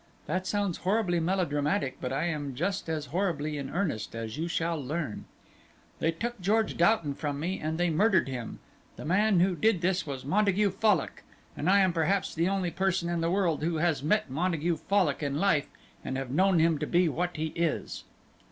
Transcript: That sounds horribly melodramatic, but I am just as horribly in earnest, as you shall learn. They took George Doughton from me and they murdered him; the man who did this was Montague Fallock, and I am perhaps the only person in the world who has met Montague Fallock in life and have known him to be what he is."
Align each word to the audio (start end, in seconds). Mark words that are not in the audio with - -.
That 0.25 0.47
sounds 0.47 0.79
horribly 0.79 1.19
melodramatic, 1.19 1.99
but 2.01 2.11
I 2.11 2.23
am 2.25 2.55
just 2.55 2.89
as 2.89 3.05
horribly 3.13 3.59
in 3.59 3.69
earnest, 3.69 4.15
as 4.15 4.35
you 4.35 4.47
shall 4.47 4.83
learn. 4.83 5.25
They 5.99 6.09
took 6.11 6.41
George 6.41 6.75
Doughton 6.75 7.13
from 7.13 7.39
me 7.39 7.59
and 7.59 7.77
they 7.77 7.91
murdered 7.91 8.27
him; 8.27 8.57
the 8.95 9.05
man 9.05 9.41
who 9.41 9.55
did 9.55 9.81
this 9.81 10.07
was 10.07 10.25
Montague 10.25 10.71
Fallock, 10.71 11.21
and 11.55 11.69
I 11.69 11.81
am 11.81 11.93
perhaps 11.93 12.33
the 12.33 12.49
only 12.49 12.71
person 12.71 13.09
in 13.09 13.21
the 13.21 13.29
world 13.29 13.61
who 13.61 13.75
has 13.75 14.01
met 14.01 14.27
Montague 14.27 14.77
Fallock 14.77 15.21
in 15.21 15.37
life 15.37 15.69
and 16.03 16.17
have 16.17 16.31
known 16.31 16.57
him 16.57 16.79
to 16.79 16.87
be 16.87 17.07
what 17.07 17.37
he 17.37 17.53
is." 17.55 18.03